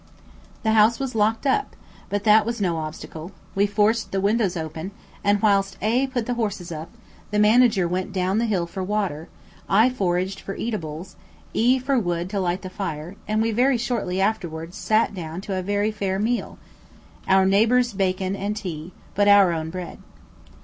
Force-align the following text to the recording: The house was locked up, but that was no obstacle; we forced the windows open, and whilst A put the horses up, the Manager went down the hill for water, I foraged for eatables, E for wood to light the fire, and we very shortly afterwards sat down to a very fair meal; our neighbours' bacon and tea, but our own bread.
The 0.63 0.71
house 0.71 0.99
was 0.99 1.13
locked 1.13 1.45
up, 1.45 1.75
but 2.09 2.23
that 2.23 2.43
was 2.43 2.59
no 2.59 2.77
obstacle; 2.77 3.31
we 3.53 3.67
forced 3.67 4.11
the 4.11 4.19
windows 4.19 4.57
open, 4.57 4.89
and 5.23 5.39
whilst 5.43 5.77
A 5.79 6.07
put 6.07 6.25
the 6.25 6.33
horses 6.33 6.71
up, 6.71 6.89
the 7.29 7.37
Manager 7.37 7.87
went 7.87 8.11
down 8.11 8.39
the 8.39 8.47
hill 8.47 8.65
for 8.65 8.81
water, 8.83 9.29
I 9.69 9.91
foraged 9.91 10.39
for 10.39 10.55
eatables, 10.55 11.17
E 11.53 11.77
for 11.77 11.99
wood 11.99 12.31
to 12.31 12.39
light 12.39 12.63
the 12.63 12.69
fire, 12.71 13.15
and 13.27 13.43
we 13.43 13.51
very 13.51 13.77
shortly 13.77 14.19
afterwards 14.19 14.75
sat 14.75 15.13
down 15.13 15.39
to 15.41 15.55
a 15.55 15.61
very 15.61 15.91
fair 15.91 16.17
meal; 16.17 16.57
our 17.27 17.45
neighbours' 17.45 17.93
bacon 17.93 18.35
and 18.35 18.57
tea, 18.57 18.93
but 19.13 19.27
our 19.27 19.53
own 19.53 19.69
bread. 19.69 19.99